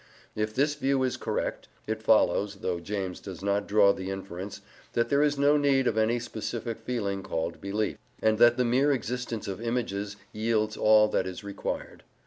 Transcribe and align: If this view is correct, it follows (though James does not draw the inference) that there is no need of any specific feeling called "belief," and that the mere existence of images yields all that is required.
If 0.35 0.55
this 0.55 0.73
view 0.73 1.03
is 1.03 1.15
correct, 1.15 1.67
it 1.85 2.01
follows 2.01 2.55
(though 2.61 2.79
James 2.79 3.19
does 3.19 3.43
not 3.43 3.67
draw 3.67 3.93
the 3.93 4.09
inference) 4.09 4.61
that 4.93 5.09
there 5.09 5.21
is 5.21 5.37
no 5.37 5.57
need 5.57 5.85
of 5.85 5.95
any 5.95 6.17
specific 6.17 6.79
feeling 6.79 7.21
called 7.21 7.61
"belief," 7.61 7.99
and 8.19 8.39
that 8.39 8.57
the 8.57 8.65
mere 8.65 8.91
existence 8.91 9.47
of 9.47 9.61
images 9.61 10.15
yields 10.33 10.75
all 10.75 11.07
that 11.09 11.27
is 11.27 11.43
required. 11.43 12.01